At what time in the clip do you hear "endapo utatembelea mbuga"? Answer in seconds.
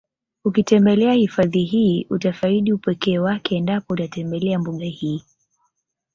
3.57-4.85